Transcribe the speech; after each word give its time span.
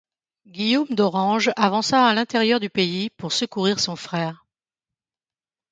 Guillaume 0.47 0.89
d'Orange 0.95 1.51
avança 1.57 2.07
à 2.07 2.13
l'intérieur 2.15 2.59
du 2.59 2.71
pays 2.71 3.11
pour 3.11 3.31
secourir 3.31 3.79
son 3.79 3.95
frère. 3.95 4.47